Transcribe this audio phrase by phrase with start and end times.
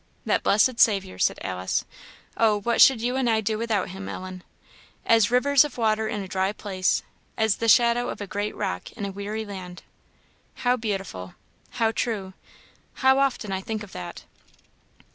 [0.25, 1.85] That blessed Saviour!" said Alice
[2.35, 4.41] "oh, what should you and I do without him, Ellen?
[5.05, 7.03] 'as rivers of waters in a dry place;
[7.37, 9.83] as the shadow of a great rock in a weary land;'
[10.65, 11.35] how beautiful
[11.69, 12.33] how true!
[13.05, 14.23] how often I think of that!"